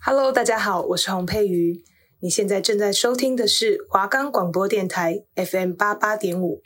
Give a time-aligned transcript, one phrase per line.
[0.00, 1.82] Hello，大家好，我是洪佩瑜。
[2.20, 6.62] 你现在正在收听的是华冈广播电台 FM 八八点五。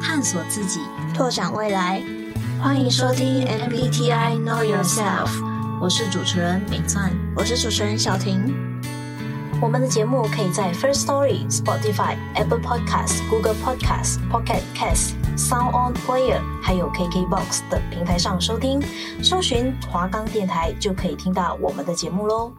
[0.00, 0.80] 探索自己，
[1.16, 2.02] 拓展未来。
[2.62, 5.30] 欢迎收听 MBTI Know Yourself。
[5.80, 8.54] 我是主持人敏灿，我是主持人小婷。
[9.62, 18.82] 我们的节目可以在 First Story、Spotify、Apple Podcasts、Google Podcasts、Pocket Casts、Sound On Player，还有 KKBox 等平台上收听。
[19.22, 22.52] 搜寻华冈电台就可以听到我们的节目喽。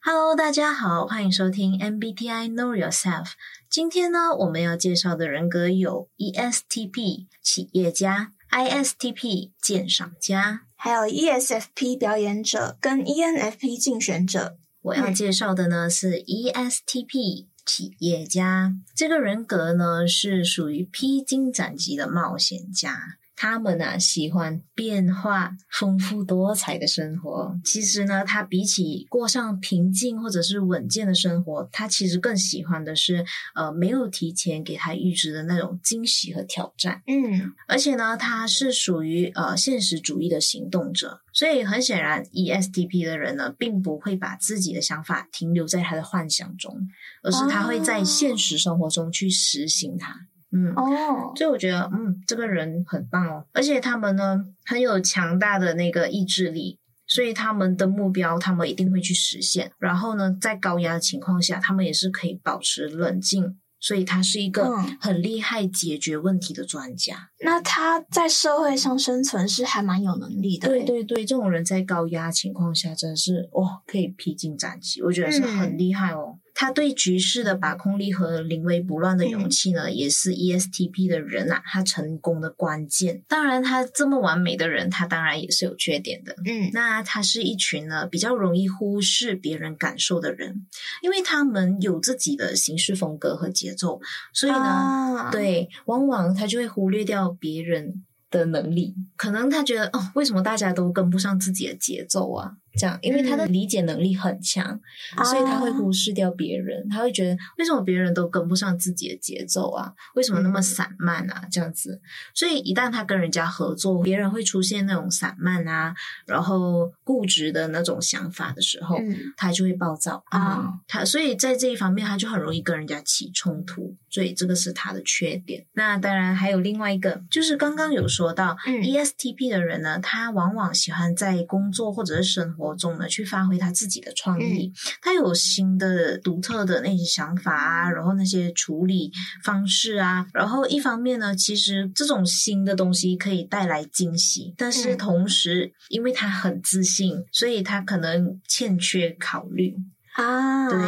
[0.00, 3.32] Hello，大家好，欢迎收听 MBTI Know Yourself。
[3.68, 14.56] 今天呢，我们要介绍的人格有 ESTP 企业家、ISTP 鉴赏家，还有 ESFP 表演者跟 ENFP 竞选者。
[14.82, 23.17] 我要介绍的呢是 ESTP 企业家，这个人格呢是属于披荆斩棘的冒险家。
[23.40, 27.56] 他们呢、啊、喜欢变化、丰富多彩的生活。
[27.64, 37.00] 其实呢，他比起过上平静或者是稳健的生活，他其实更喜欢的是呃没有提前给他预知的那种惊喜和挑战。
[37.06, 46.88] 嗯，而且呢，他是属于呃现实主义的行动者，所以很显然，ESTP 的人呢，并不会把自己的想法停留在他的幻想中，
[47.22, 50.26] 而是他会在现实生活中去实行它。
[50.50, 59.70] 嗯哦，所以我觉得，嗯，这个人很棒哦，而且他们呢很有强大的那个意志力，所以他们的目标他们一定会去实现。
[59.78, 67.28] 然后呢，在高压的情况下，他们也是可以保持冷静，所以他是一个很厉害解决问题的专家。
[67.40, 70.68] 嗯，那他在社会上生存是还蛮有能力的。
[70.68, 76.36] 对对对，这种人在高压情况下真的是哇，可以披荆斩棘，我觉得是很厉害哦。
[76.36, 83.22] 嗯他对局势的把控力和临危不乱的勇气呢，嗯、也是 ESTP 的人啊，他成功的关键。
[83.28, 86.34] 当然，他这么完美的人，他当然也是有缺点的。
[86.44, 90.66] 嗯，那他是一群呢比较容易忽视别人感受的人，
[91.00, 94.00] 因为他们有自己的行事风格和节奏，
[94.32, 98.96] 所以呢，啊、对，往往他就会忽略掉别人的能力。
[99.16, 102.54] 可能他觉得哦，为什么大家都跟不上自己的节奏啊？
[102.78, 104.80] 这样，因为他的理解能力很强，
[105.16, 106.88] 嗯、所以他会忽视掉别人。
[106.88, 109.92] 他会觉得，为什么别人都跟不上自己的节奏啊？
[110.14, 111.42] 为什么那么散漫啊？
[111.50, 112.00] 这样子，
[112.34, 115.94] 所以一旦他跟人家合作，别人会出现那种散漫啊，
[116.26, 120.58] 然后固执的那种想法的时候，嗯、他就会暴躁啊。
[120.60, 123.96] 嗯、他所以在这一方面，他就很容易跟人家起冲突。
[124.10, 125.64] 所以这个是他的缺点。
[125.72, 139.10] 那当然还有另外一个，就是刚刚有说到、嗯、ESTP 的人呢，他往往喜欢在工作或者是生活中呢，去发挥他自己的创意，嗯、他有新的独特的那些想法啊，然后那些处理
[139.44, 149.76] 方式啊，然后一方面呢，其实这种新的东西可以带来惊喜，但是同时，因为他很自信，所以他可能欠缺考虑。
[150.22, 150.78] 啊，对，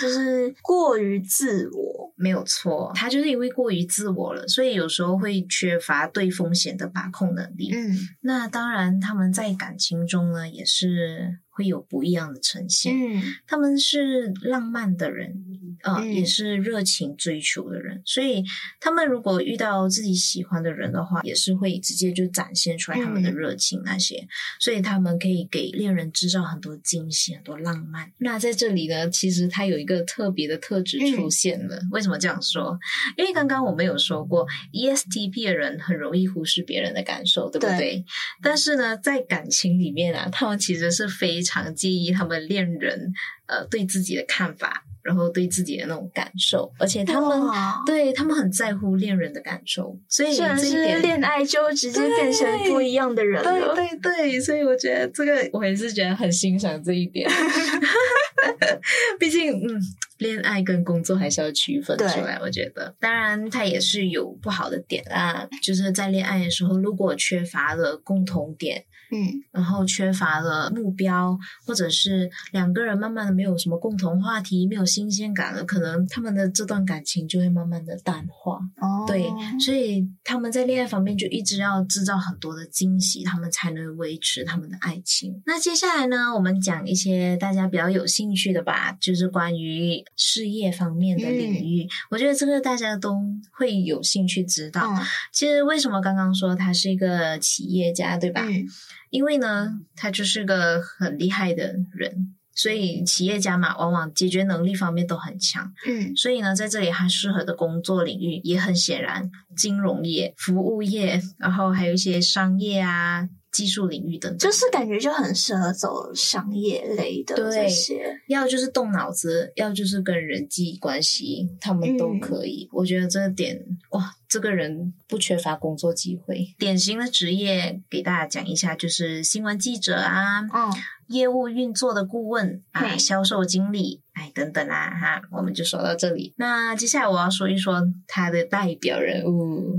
[0.00, 2.90] 就是过于自我，没有错。
[2.94, 7.70] 他就是因为过于自我了，所以有时候会缺乏对风险的把控能力。
[7.72, 11.38] 嗯，那当然，他们在感情中呢，也是。
[11.52, 12.94] 会有不一样的呈现。
[12.94, 15.49] 嗯，他们是浪漫的人，
[15.82, 18.00] 啊、呃，嗯、也是热情追求的人。
[18.06, 18.42] 所以，
[18.80, 24.16] 他们如果遇到自己喜欢的人的话，也是会直接就展现出来他们的热情那些。
[24.16, 28.10] 嗯、所以，他们可以给恋人制造很多惊喜，很多浪漫。
[28.18, 31.76] 那在这里呢，其实他有一个特别的特质出现了。
[31.76, 32.78] 嗯、为什么这样说？
[33.16, 37.76] 因为刚刚我们有说过，ESTP 的人很容易忽视别人的感受，对不对？
[37.76, 38.04] 对，
[38.42, 43.12] 但是呢，在感情里面啊，他们其实是非常常介意他们恋人
[43.46, 47.40] 呃对自己的看法，然后对自己的那种感受，而且他们
[47.86, 53.74] 对他们很在乎恋人的感受，所以这一点恋爱就直接变成不一样的人了。
[53.74, 57.28] 对对对，所以我觉得这个我还是觉得很欣赏这一点。
[59.18, 59.80] 毕竟，嗯，
[60.18, 62.38] 恋爱跟工作还是要区分出来。
[62.40, 68.84] 我觉得，当然他也是有不好的点啦，就是在恋爱的时候，如果缺乏了共同点。
[69.12, 78.60] 嗯，然后缺乏了目标，或者是两个人慢慢的没有什么共同话题，没有新鲜感了，可能他们的这段感情就会慢慢的淡化。
[78.76, 79.28] 哦，对，
[79.58, 85.42] 所以他们在恋爱方面就一直要制造很多的惊喜，他们才能维持他们的爱情。
[85.44, 91.82] 那接下来呢，我们讲一些大家比较有兴兴趣的吧，就是关于事业方面的领域。
[91.82, 93.18] 嗯、我觉得这个大家都
[93.50, 94.94] 会有兴趣知道。
[94.96, 98.46] 嗯、其实为什么刚刚说他是一个企业家，对吧？
[98.46, 98.64] 嗯、
[99.10, 102.36] 因为呢，他就是个很厉害的人。
[102.54, 105.72] 所以企业家嘛，往往解决能力方面都很强。
[105.88, 113.28] 嗯，所以呢，在这里他适合的工作领域也很显然，金融业、服务业，然后还有一些商业啊。
[113.52, 122.68] 技术领域等等，就是感觉就很适合走商业类的这些，对，要就是动脑子，要就是跟人际关系，他们都可以。
[122.70, 123.60] 嗯、我觉得这点
[123.90, 126.54] 哇，这个人不缺乏工作机会。
[126.58, 130.72] 典型的职业给大家讲一下，就是新闻记者啊，嗯，
[131.08, 136.32] 业务运作的顾问啊，嗯、销售经理，哎，等等啊，哈，我们就说到这里。
[136.36, 139.76] 那接下来我要说一说他的代表人物，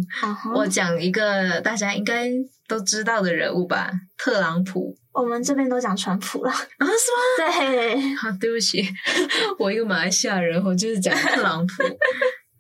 [0.55, 2.29] 我讲一个大家应该。
[2.71, 4.95] 都知道的人物吧，特朗普。
[5.11, 6.87] 我们这边都讲川普了啊？
[6.87, 7.51] 是吗？
[7.51, 8.81] 对，好，对不起，
[9.59, 11.83] 我一个马来西亚人，我就是讲特朗普，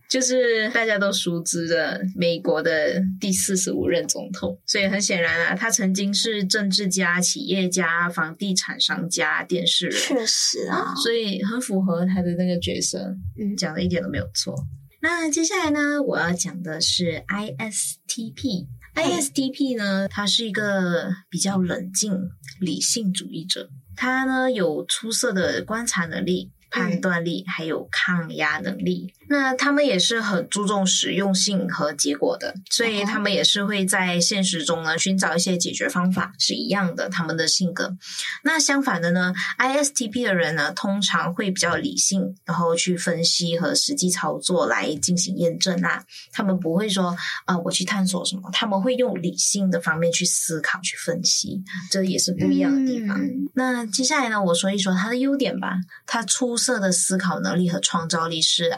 [0.09, 4.59] 就是大家都熟知的美国的第四十五任总统。
[4.65, 13.15] 所以很显然啊，他曾经是政治家、企业家、房地产商家、电视人，确实啊，所以很符合他的那个角色。
[13.39, 14.53] 嗯，讲的一点都没有错。
[15.01, 18.67] 那接下来呢，我要讲的是 ISTP。
[18.95, 26.51] ISTP 呢，他是一个比较冷静、理性主义者，他呢有出色的观察能力。
[26.73, 37.09] 判断力还有抗压能力，那他们也是很注重实用性和结果的，所以他们也是会在现实中呢寻找一些解决方法，是一样的。
[37.09, 37.97] 他们的性格，
[38.43, 46.03] 那相反的呢，ISTP 的人呢，通常会比较理性，然后去分析和实际操作来进行验证啊。
[46.31, 47.07] 他们不会说
[47.45, 53.19] 啊、呃，我去探索什么，他们会用理性的方面去思考、去分析，这也是不一样的地方。
[53.19, 55.73] 嗯、那接下来呢，我说一说他的优点吧，
[56.05, 56.61] 他出。
[56.61, 58.69] 色的思考能力和创造力是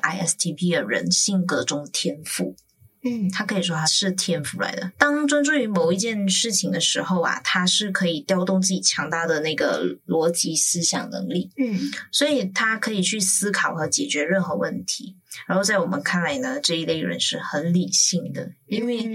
[0.44, 2.56] ISTP 的人性格中天赋。
[3.06, 4.94] 嗯，他可以说他是天赋来的。
[4.98, 11.52] 当专注于某一件事情的时候啊，他是可以调动自己强大的那个逻辑思想能力。
[11.58, 11.78] 嗯，
[12.14, 15.18] 所以他可以去思考和解决任何问题。
[15.46, 19.10] 然后在我们看来呢，这一类人是很理性的，因为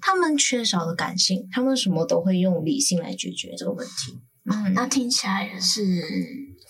[0.00, 4.20] 他们缺少了感性，他们什么都会用理性来解决这个问题。
[4.44, 5.82] 嗯，那听起来也是。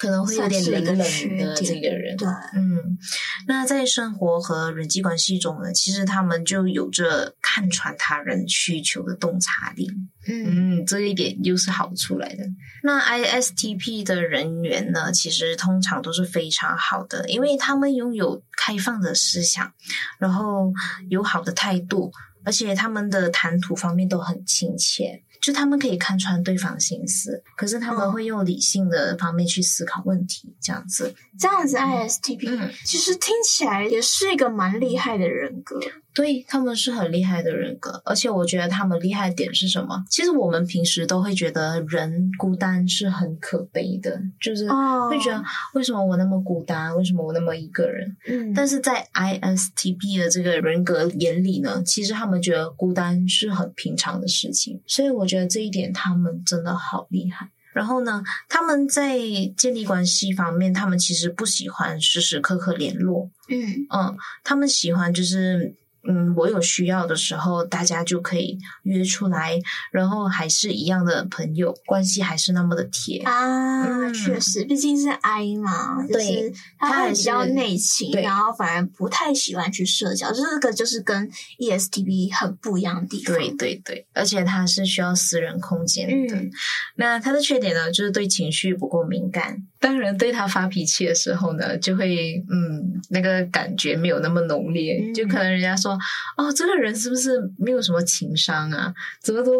[0.02, 2.26] 可能会有点冷冷的这个人，对，
[2.56, 2.98] 嗯，
[3.46, 9.88] 那在生活和人际关系中呢，其实他们就有着看穿他人需求的洞察力，
[10.26, 12.42] 嗯，嗯，这一点又是好处来的。
[12.82, 19.72] 那 ISTP 的人员呢，其实通常都是非常好的，因为他们拥有开放的思想，
[20.18, 20.72] 然后
[21.10, 22.10] 友好的态度，
[22.44, 25.22] 而且他们的谈吐方面都很亲切。
[25.42, 35.80] 就他们可以看穿对方心思，可是他们会用理性的方面去思考问题，这样子，这样子 ISTP、嗯、其实听起来也是一个蛮厉害的人格。
[36.14, 40.04] 对，他们是很厉害的人格，而且我觉得他们厉害的点是什么？
[40.10, 45.42] 其实我们平时都会觉得人孤单是很可悲的，就是会觉得
[45.72, 46.94] 为什么我那么孤单？
[46.96, 48.14] 为什么我那么一个人？
[48.28, 57.48] 嗯，但是在 ISTP 的这个人格眼里呢，其实他们觉得孤单是很平常的事情，所以我觉得这一点他们真的好厉害。
[57.72, 59.18] 然后呢，他们在
[59.56, 65.74] 建立关系方面，他们其实不喜欢时时刻刻联络，嗯嗯，他们喜欢就是。
[66.08, 69.56] 嗯，我有需要的时候，大家就可以约出来，
[69.92, 73.84] 然后还是一样的朋友关系，还是那么的铁啊。
[73.84, 81.30] 嗯、确实，毕竟是 I 嘛，对，就是他还比较内倾，然后反而不太喜欢去社交，这个就是跟
[81.60, 83.36] ESTP 很不一样的地方。
[83.36, 86.34] 对对对，而且他是需要私人空间的。
[86.34, 86.50] 嗯、
[86.96, 89.62] 那他的缺点呢，就是对情绪不够敏感。
[89.78, 95.91] 当人对他发脾气的时候呢，就会嗯，那个感觉没有那么浓烈，嗯、就可能人家说。
[96.36, 98.92] 哦，这个人是不是没有什么情商啊？
[99.22, 99.52] 怎么都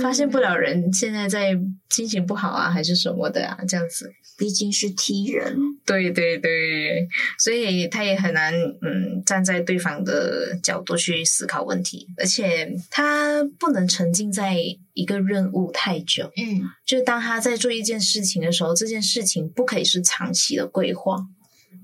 [0.00, 1.58] 发现不了人现在在
[1.90, 3.58] 心情不好啊，还是什么的啊？
[3.66, 7.06] 这样子，毕竟是踢人，对对对，
[7.38, 14.56] 所以他也很难嗯站在对方的角度去思考问题，而且他不能沉浸在
[14.94, 16.30] 一个任务太久。
[16.36, 21.16] 嗯，就当他在做一件事情的时候，这件事情不可以是长期的规划。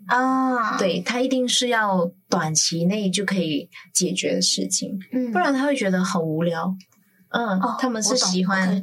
[0.08, 0.78] 啊，oh.
[0.78, 6.74] 对，他一定是要短期内就可以解决的事情，嗯，不然他会觉得很无聊。
[7.30, 8.80] 嗯，oh, 他们是喜欢，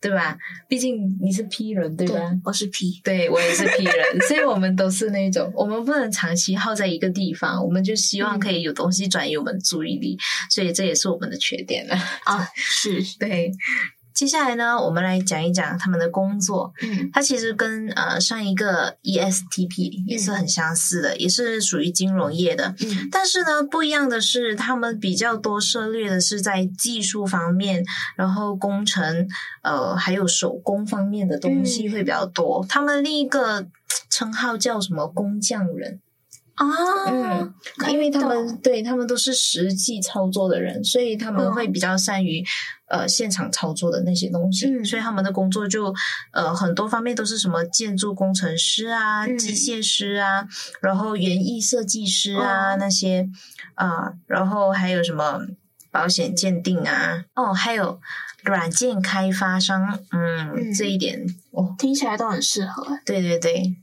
[0.00, 0.34] 对吧？
[0.66, 2.14] 毕竟你是 P 人，对吧？
[2.14, 11.94] 对，我是 P，对，我也是 P 人，所以我们都是那种，我们不能长期耗在一个地方，我们就希望可以有东西转移我们注意力，嗯、所以这也是我们的缺点了。
[12.24, 13.52] 啊，是， 对。
[14.14, 16.72] 接下来呢，我们来讲一讲他们的工作。
[16.82, 22.74] 嗯，它其实跟呃上一个 ESTP 也是很相似的，嗯、也是属于金融业的。
[22.80, 27.84] 嗯，但是呢，不一样的是，他们比较多涉猎的是在技术方面，
[28.16, 29.26] 然后工程
[29.62, 32.64] 呃还有手工方面的东西会比较多。
[32.64, 33.66] 嗯、他们另一个
[34.10, 36.00] 称号叫什么工匠人。
[36.68, 37.54] 啊，嗯，
[37.90, 42.42] 因为他们对他们都是实际操作的人，所以他们会比较善于、
[42.88, 45.92] 哦、呃现场操作的那些东西，嗯、所以他们的工作就
[46.32, 50.46] 呃很多方面都是什么建筑工程师啊、嗯、机械师啊，
[50.80, 53.28] 然后园艺设计师啊、哦、那些
[53.74, 55.40] 啊、呃，然后还有什么
[55.90, 58.00] 保险鉴定啊，哦，还有
[58.44, 60.74] 软件开发商，嗯，嗯。
[60.74, 63.76] 这一点哦，听起来都很适合，对对对。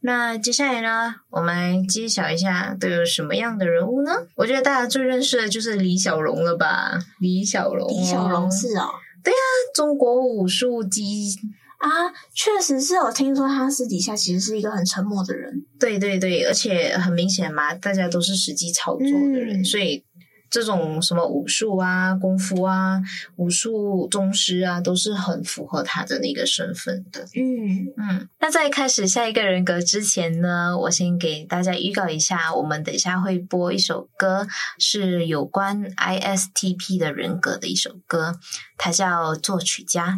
[0.00, 4.12] 那接下来呢，我们来揭晓一下都有什么样的人物呢？
[4.36, 6.98] 我觉得大家最认识的就是李小龙了吧？
[7.20, 8.88] 李小龙，李小龙是哦，
[9.22, 9.42] 对啊，
[9.74, 11.34] 中国武术机
[11.78, 11.88] 啊，
[12.34, 15.64] 确实是有听说他私底下其实是一个很沉默的人。
[15.78, 20.04] 对对对，而且很明显嘛，大家都是实际操作的人，嗯、所以。
[20.50, 23.00] 这种什么武术啊、功夫啊、
[23.36, 27.22] 武术宗师啊，都是很符合他的那个身份的。
[27.36, 28.28] 嗯嗯。
[28.40, 38.40] 那在开始下一个人格之前呢，我先给大家预告一下，我们等一下会播一首歌，是有关 ISTP 的人格的一首歌，
[38.76, 40.08] 它叫《作曲家》。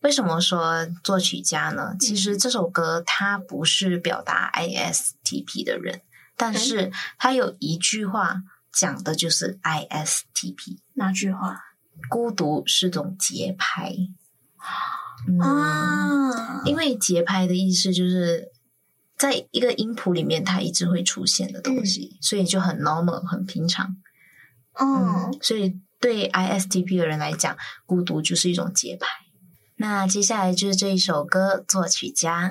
[0.00, 1.94] 为什么说作曲家呢？
[2.00, 6.00] 其实这首歌它不是表达 ISTP 的人，
[6.36, 8.42] 但是它有一句话。
[8.72, 11.60] 讲的就是 ISTP 那句话？
[12.08, 13.94] 孤独是种节拍
[15.40, 18.48] 啊，因为节拍的意思就是
[19.16, 23.96] 在一个音谱里面它一直会出现的东西，嗯、所以就很 normal 很平常。
[24.72, 29.06] 嗯，嗯，所以对 ISTP 的人来讲，孤独就是一种节拍。
[29.76, 32.50] 那接下来就是这一首歌《作曲家》。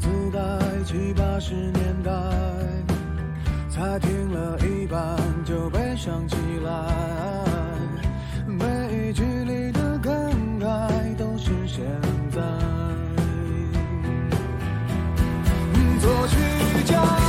[0.00, 0.40] 磁带，
[0.84, 2.10] 七八十年代，
[3.68, 6.70] 才听了一半就悲伤起来，
[8.46, 8.64] 每
[9.08, 10.12] 一句里的感
[10.60, 11.84] 慨都是现
[12.30, 12.40] 在。
[16.00, 17.23] 作曲家。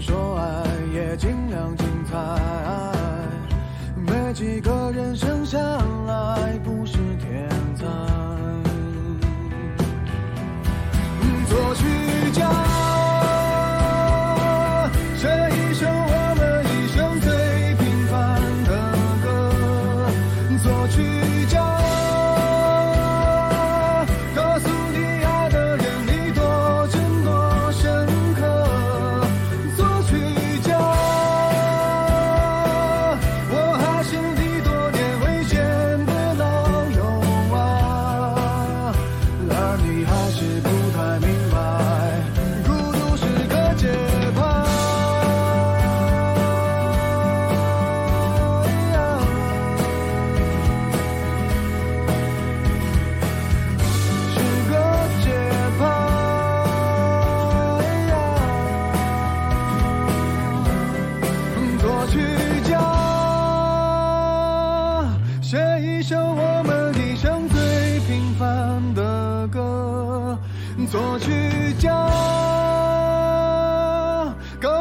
[0.00, 0.69] 说爱。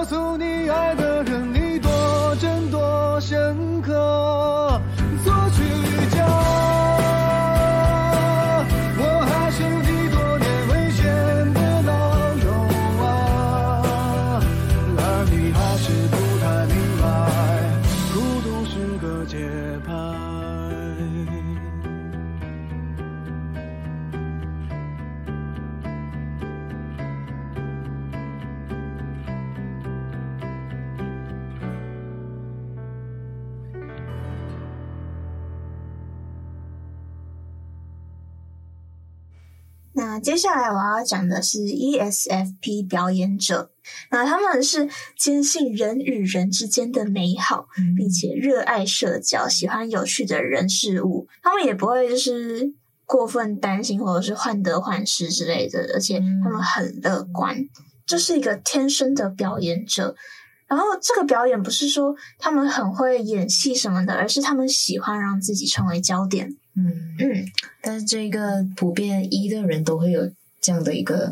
[0.09, 1.48] 诉你爱的人。
[40.19, 43.71] 那接下来我要讲的是 ESFP 表演者，
[44.11, 51.29] 那他们是坚信人与人之间的美好，并且热爱社交，喜欢有趣的人事物。
[51.41, 52.73] 他们也不会就是
[53.05, 57.55] 过分担心或者是患得患失之类的，而且他们很乐观，
[58.05, 60.17] 这、就是一个天生的表演者。
[60.67, 66.57] 然后这个表演不是说他们很会演戏什么的，而是他们喜欢让自己成为焦点。
[66.85, 67.15] 嗯。
[67.19, 67.45] 嗯，
[67.81, 70.21] 但是这个普遍一的人都会有
[70.61, 71.31] 这样的一个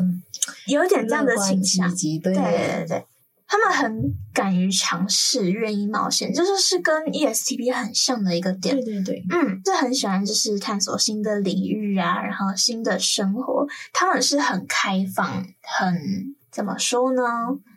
[0.66, 3.06] 有点这样的倾向，对，对对对，
[3.46, 8.74] 他们很敢于尝试，愿意冒险，这就是，是跟 ESTP 很像的一个点。
[8.74, 16.36] 对对对，嗯，就很喜欢就是探索新的领域啊，然后新的生活，他们是很开放，很。
[16.50, 17.22] 怎么说呢？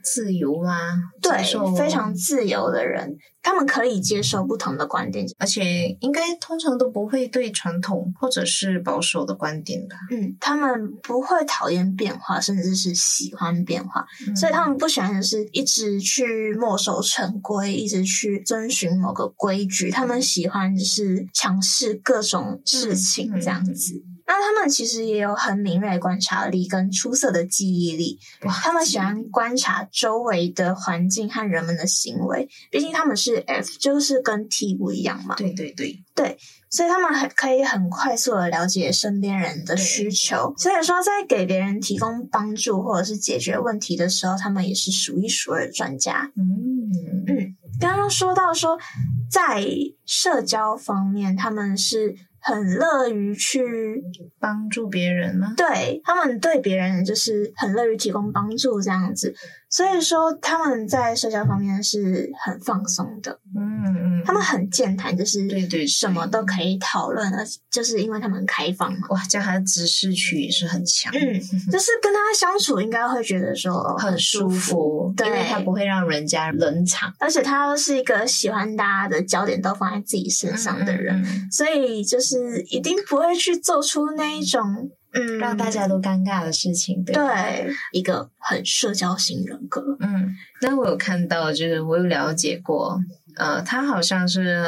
[0.04, 0.80] 自由吗？
[1.22, 1.44] 对，
[1.78, 9.96] 非常自由的人，他们可以接受不同的观点，而且应该通常都不会对传统或者是保守的观点吧。
[10.10, 19.92] 嗯，他们不会讨厌变化，甚至是喜欢变化，嗯、所以他们不喜欢的是一直去墨守成规，一直去遵循某个规矩。
[19.92, 23.96] 他们喜欢就是尝试各种事情，这样子。
[23.96, 28.54] 嗯嗯那他们其实也有很敏锐观察力跟出色的记忆力，哇！
[28.54, 35.36] 他们喜欢观察周围的环境和人们的行为，毕竟他们是 F，就是跟 T 不一样嘛。
[35.36, 36.38] 对对对对，
[36.70, 46.32] 所以他们很可以很快速的了解身边人的需求，所以说在给别人提供帮助或者是解决问题的时候，他们也是数一数二的专家。
[46.38, 48.80] 嗯嗯，刚刚说到说
[49.30, 49.68] 在
[50.06, 52.16] 社交方面，他们是。
[52.42, 54.04] 很乐于去
[54.40, 55.54] 帮助别人吗？
[55.56, 59.34] 对，他们对别人就是很乐于提供帮助这样子。
[59.72, 69.08] 所以说他们在社交方面是很放松的，嗯嗯，他们很健谈，就是对对，什么都可以讨论，而就是因为他们很开放嘛。
[69.12, 71.40] 哇，这样他的知识区也是很强，嗯，
[71.72, 84.92] 就是跟他相处应该会觉得说很舒服，对，因为他不会让人家冷场，而且他是一个喜欢大家的焦点都放在自己身上的人，嗯，所以就是一定不会去做出那一种。
[85.14, 89.98] 嗯，让大家都尴尬的事情，对，对，一个很社交型人格。
[90.00, 93.00] 嗯，那我有看到，就是我有了解过，
[93.36, 94.66] 呃，他好像是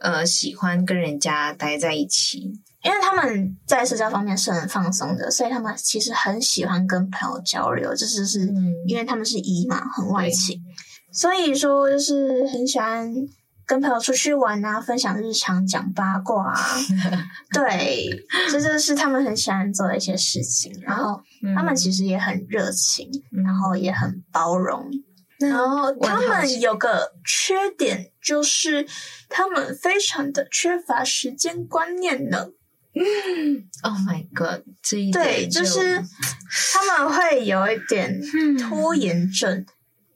[0.00, 2.40] 呃喜欢跟人家待在一起，
[2.84, 8.52] 因为他们在社交方面是很放松的，所以他们其实很喜欢跟朋友交流，这就是
[8.86, 10.60] 因为他们是 E 嘛，很外倾，
[11.12, 13.14] 所以说就是很喜欢。
[13.66, 16.56] 跟朋友出去玩啊，分享日常，讲八卦啊，
[17.52, 18.08] 对，
[18.50, 20.72] 这就是他们很喜欢做的一些事情。
[20.82, 21.20] 然后
[21.56, 24.88] 他们其实也很热情，嗯、然后也很包容。
[25.40, 28.86] 嗯、然后他们有个缺点，就是
[29.28, 32.46] 他们非常的缺乏时间观念呢。
[32.94, 36.00] 嗯，Oh my God，这一点对，就是
[36.72, 38.18] 他们会有一点
[38.58, 39.52] 拖延症。
[39.52, 39.66] 嗯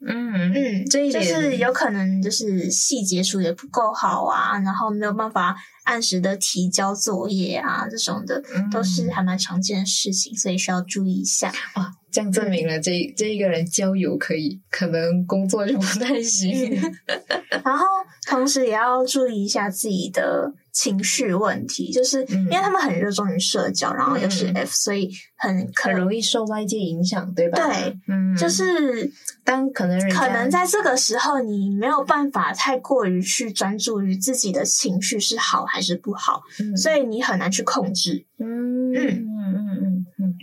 [0.05, 11.49] 嗯嗯，这一点就是有可能就是细节处理不够好啊，然后没有办法按时的提交作业啊，这种的都是还蛮常见的事情，所以需要注意一下。
[11.73, 16.71] 啊，这样证明了这这一个人交友可以，可能工作就不太行。
[17.63, 17.85] 然后
[18.27, 20.51] 同时也要注意一下自己的。
[20.71, 27.67] 情绪问题，就是因为他们很热衷于社交，嗯、然后又是 F，所以很很容易受外界影响，对吧？
[27.67, 29.11] 对，嗯，就是
[29.43, 38.25] 当可能可能在这个时候，你没有办法太过于去专注于自己的情绪是好还是不好，嗯、所以你很难去控制。
[38.39, 38.91] 嗯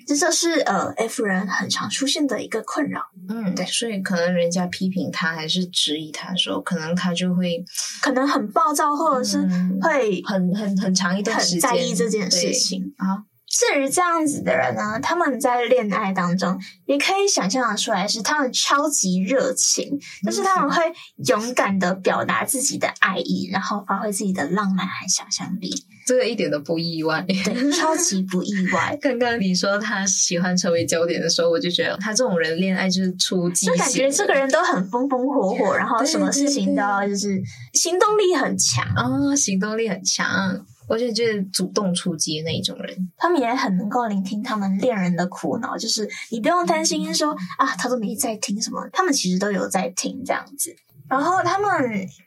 [0.08, 3.02] 这就是呃 F 人很常出现的一个困扰。
[3.28, 7.62] 嗯，对，所以可能人家批评他还是质疑他的时候，可能他就会
[8.00, 9.38] 可能很暴躁，或者是
[9.82, 10.22] 会。
[10.24, 20.82] 很很很长一段时间很在意这件事情啊，至于这样子的人呢，他们在恋爱当中也可以想象的出来，是他们超级热情，就是他们会
[21.26, 25.74] 勇敢的表达自己的爱意，然后发挥自己的浪漫和想象力。
[26.06, 28.96] 这个一点都不意外，对，超级不意外。
[29.00, 37.42] 刚刚你说他喜欢成为焦点的时候，我就觉得他这种人恋爱就是出击，就感觉这个人都很风风火火，然后什么事情都要就是
[37.74, 40.66] 行动力很强哦，行动力很强。
[40.88, 50.74] 我觉得就是主动出击那一种人，他们也很能够聆听他们恋人的苦恼，就是你不用担心说啊，他都没在听什么，他们其实都有在听这样子。
[51.08, 51.68] 然后他们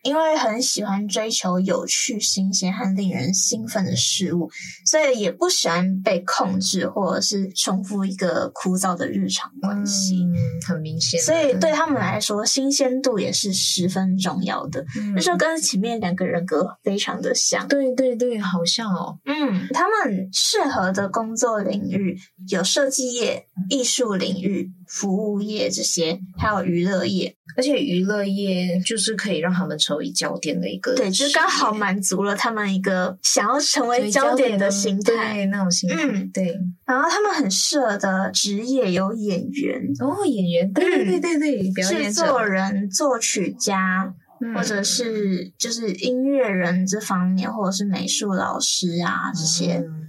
[0.03, 4.49] 因为很喜欢追求有趣、新鲜和令人兴奋的事物，
[4.85, 10.23] 所以也不喜欢被控制或者是重复一个枯燥的日常关系。
[10.23, 10.35] 嗯，
[10.67, 11.19] 很明显。
[11.21, 14.83] 所以对他们来说，新鲜度也是十分重要的。
[14.97, 17.67] 嗯，那时候跟前面两个人格非常的像。
[17.67, 19.19] 对对对，好像哦。
[19.25, 22.17] 嗯，他们适合的工作领域
[22.49, 27.35] 有设计业、艺术领域、服务业这些，还有娱乐业。
[27.57, 35.97] 而且娱乐业就是可以让他们成为焦点的一个，对，就是刚好满足了他们一个想要成为焦点的心态，对，那种心态。
[36.01, 36.57] 嗯，对。
[36.85, 49.83] 然后他们很适合的职业有演员哦，演员，对对对对，表演制作人、作曲家，嗯、或者是就是音乐人这方面，或者是美术老师啊这些。
[49.85, 50.07] 嗯、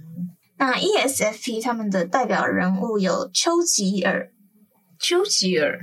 [0.57, 4.31] 那 ESFP 他们的代表人物有丘吉尔，
[5.03, 5.77] 丘吉尔。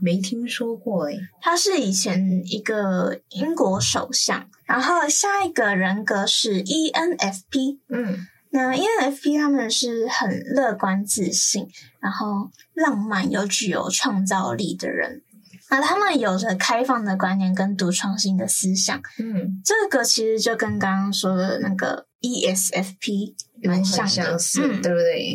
[0.00, 4.48] 没听说过诶，他是以前一个英国首相。
[4.66, 11.68] 然后下一个人格是 ENFP，嗯，那 ENFP 他们是很乐观自信，
[12.00, 15.22] 然后浪漫又具有创造力的人。
[15.70, 23.34] 那他们有着开放的观念跟独创性的思想，嗯，这个其实就跟刚刚说的那个 ESFP。
[23.64, 25.34] 蛮像的，嗯，对不对？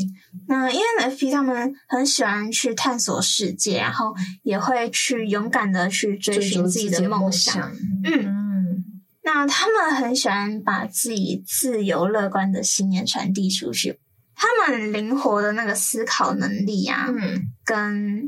[0.50, 7.71] 那 ENFP 他们很喜欢去探索世界，然后也会去勇敢的去追寻自己的梦想。
[8.04, 8.84] 嗯嗯，
[9.23, 13.97] 那他们很喜欢把自己自由乐观的信念传递出去。
[14.36, 18.28] 他们灵活的那个思考能力啊，嗯，跟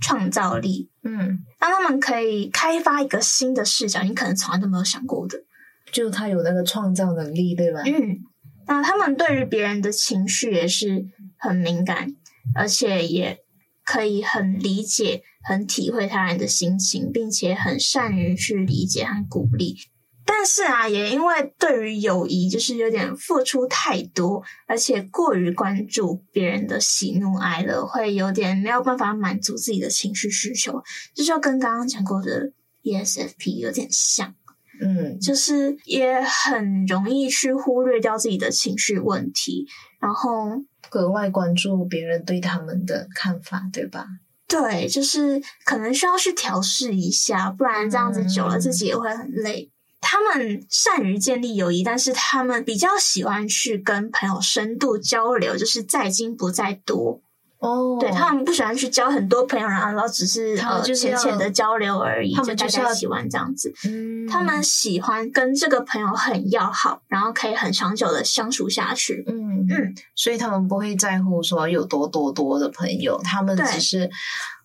[0.00, 5.38] 创造力，嗯，让他们可以开发一个新的视角，你可能从来都没有想过的。
[5.94, 7.80] 就他有那个创造能力，对吧？
[7.86, 8.18] 嗯。
[8.66, 11.06] 那他们对于别人的情绪也是
[11.38, 12.08] 很敏感，
[12.54, 13.38] 而且也
[13.84, 19.76] 可以很理解、很体会他人的心情，并且很善于去理解和鼓励。
[20.26, 30.82] 但是啊，也因为对于友谊就是有点付出太多，而且过于关注别人的喜怒哀乐，会有点没有办法满足自己的情绪需求。
[31.14, 32.52] 这就跟刚刚讲过的
[32.82, 34.34] ESFP 有点像。
[34.84, 39.66] 嗯，就是也很容易去忽略掉自己的情绪问题，
[39.98, 44.06] 然后格外关注别人对他们的看法，对吧？
[44.46, 49.70] 对，就是可能需要去调试一下，不然这样子久了自己也会很累。
[49.72, 57.22] 嗯、他们善于建立友谊，但是他们比较喜欢去跟朋友深度交流，就是在精不在多。
[57.64, 62.34] 哦，对，他们不喜欢去交很多朋友，然后只是呃浅浅的交流而已。
[62.34, 69.24] 他们就大家喜欢这样子，嗯，他们喜欢跟这个朋友很要好，然后可以很长久的相处下去。
[69.26, 74.10] 嗯嗯，所以他们不会在乎说有多多多的朋友，他们只是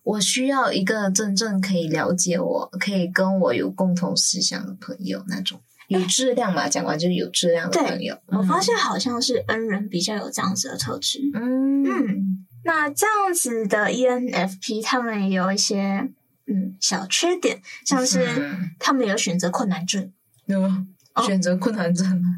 [0.02, 5.58] 我需要一个真正可以了解我、可以跟我有共同思想的朋友，那种
[5.88, 6.68] 有质量嘛。
[6.68, 8.14] 讲完就是有质量的朋友。
[8.26, 11.18] 我发现好像是恩人比较有这样子的特质。
[11.34, 12.29] 嗯嗯。
[12.70, 16.08] 那这样子的 ENFP，他们也有一些
[16.46, 18.24] 嗯小缺点，像是
[18.78, 20.12] 他们有选择困难症。
[20.46, 20.70] 有、
[21.26, 22.28] 选择困难症吗？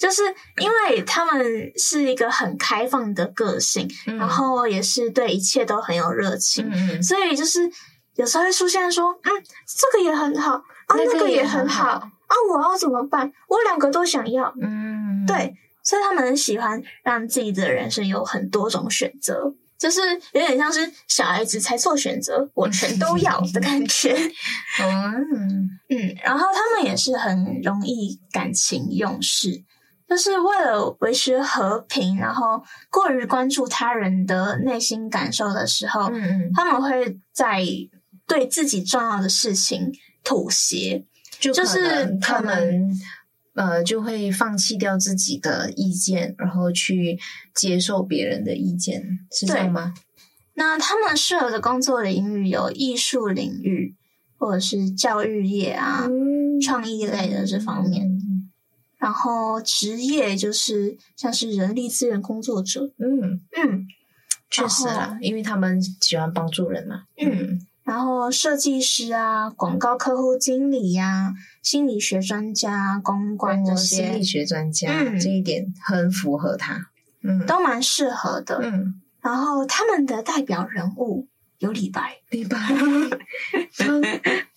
[0.00, 0.22] 就是
[0.60, 7.70] 因为他们是一个很开放的个性，嗯、然后也是对一切都很有热情，嗯、所以就是
[8.16, 9.30] 有时候会出现说，嗯，
[9.64, 13.32] 这个也很好啊，那个也很好啊，我要怎么办？
[13.46, 14.52] 我两个都想要。
[14.60, 15.54] 嗯，对。
[15.82, 20.00] 所以他们很喜欢让自己的人生有很多种选择，就是
[20.32, 24.14] 有点像是小孩子才做选择，我全都要的感觉。
[24.80, 29.64] 嗯嗯，然后他们也是很容易感情用事，
[30.08, 37.60] 就是为了维持和平，然后过于关注他人的内心感受的时候，嗯嗯，他们会在
[38.26, 39.92] 对自己重要的事情
[40.22, 41.04] 妥协，
[41.40, 42.88] 就，就是他们。
[43.54, 47.18] 呃，就会放弃掉自己的意见，然后去
[47.54, 49.94] 接受别人的意见，是这样吗？
[50.54, 53.96] 那他们适合的工作领域有艺术领域，
[54.36, 58.06] 或者是教育业啊、嗯、创意类的这方面。
[58.98, 63.86] 然后职业就是像是人力资源工作者，嗯嗯，
[64.48, 76.90] 确实啦，因为他们喜欢帮助人嘛，嗯，然后设计师啊，广告客户经理呀、啊，心理学专家、公关这些，心理学专家、嗯、这一点很符合他，
[77.22, 81.28] 嗯，都蛮适合的，嗯，然后他们的代表人物。
[81.58, 82.58] 有李白，李白，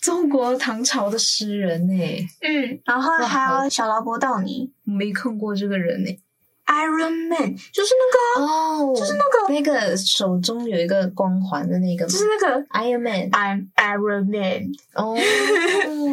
[0.00, 1.94] 中国唐朝的诗人呢？
[2.40, 6.10] 嗯，然后还有小劳勃道尼，没看过这个人呢。
[6.66, 14.72] Iron Man 就是那个哦，就是那个那个手中有一个光环的那个，就是那个 Iron Man，I'm Iron Man。
[14.94, 15.16] 哦，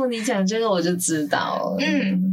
[0.08, 2.33] 你讲这个我就知道，嗯。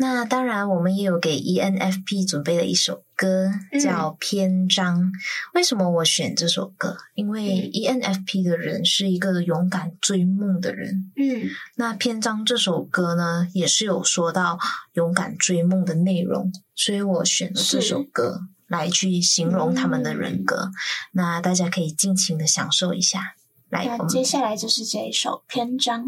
[0.00, 3.50] 那当然，我们也有给 ENFP 准备了一首歌，
[3.82, 5.00] 叫《篇章》。
[5.04, 5.12] 嗯。
[5.54, 6.96] 为什么我选这首歌？
[7.14, 11.10] 因为 ENFP 的人是一个勇敢追梦的人。
[11.16, 14.56] 嗯，那《篇章》这首歌呢，也是有说到
[14.92, 20.66] 勇敢追梦的内容，所以我选了这首歌来去形容他们的人格。
[20.66, 20.72] 嗯。
[21.10, 23.34] 那大家可以尽情的享受一下。
[23.68, 26.04] 来，那接下来就是这一首《篇章》。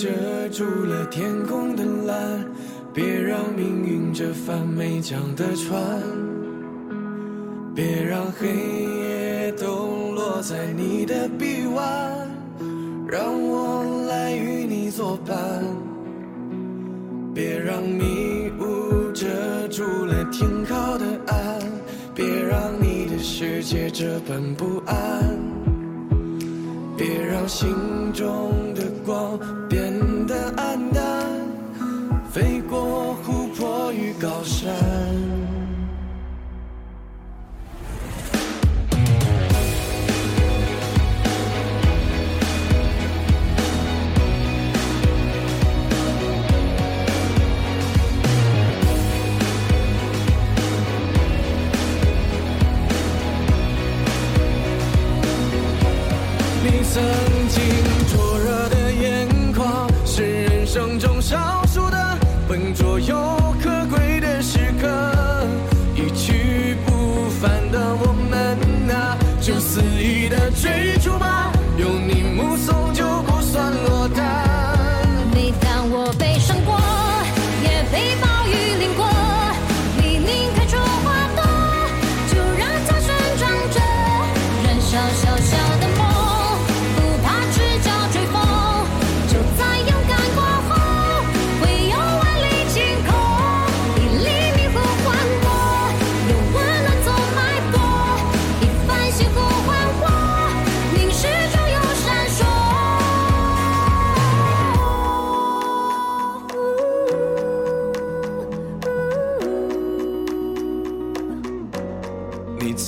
[0.00, 0.08] 遮
[0.52, 2.46] 住了天空的蓝，
[2.94, 6.00] 别让命运这帆没桨的船，
[7.74, 11.84] 别让黑夜都落在你的臂弯，
[13.08, 15.36] 让我来与你作伴。
[17.34, 19.26] 别让迷雾遮
[19.66, 21.58] 住了停靠的岸，
[22.14, 25.36] 别让你的世界这般不安，
[26.96, 27.68] 别让心
[28.12, 29.36] 中的光。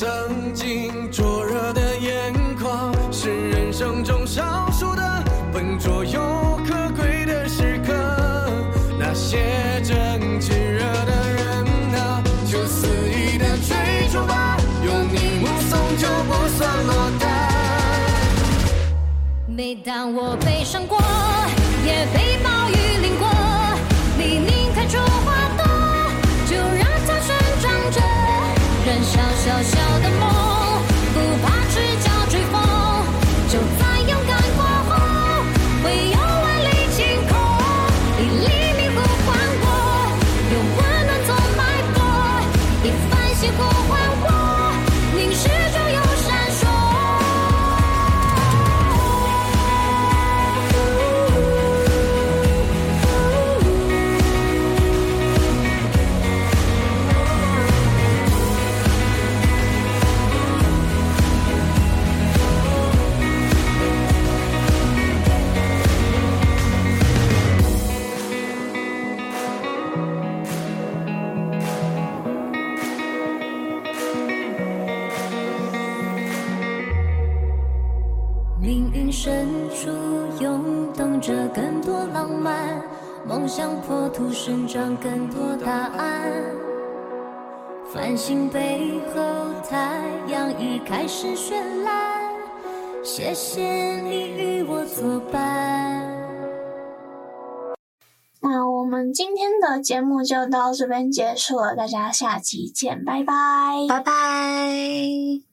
[0.00, 5.02] 曾经灼热的眼眶是人生中少数的
[5.52, 7.92] 笨拙又可贵的时刻
[8.98, 11.64] 那些正炙热的人
[12.00, 17.50] 啊就肆意的追逐吧有你目送就不算落单
[19.46, 20.98] 每当我悲伤过
[21.84, 22.29] 也被
[99.78, 103.86] 节目就到这边结束了大家下期见拜拜。
[103.88, 105.49] 拜拜。